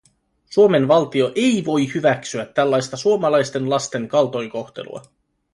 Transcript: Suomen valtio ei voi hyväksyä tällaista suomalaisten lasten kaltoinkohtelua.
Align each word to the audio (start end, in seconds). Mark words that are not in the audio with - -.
Suomen 0.49 0.87
valtio 0.87 1.31
ei 1.35 1.65
voi 1.65 1.93
hyväksyä 1.93 2.45
tällaista 2.45 2.97
suomalaisten 2.97 3.69
lasten 3.69 4.07
kaltoinkohtelua. 4.07 5.01